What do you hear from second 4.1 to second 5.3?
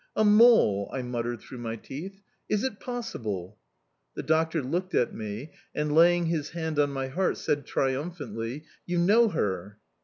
The doctor looked at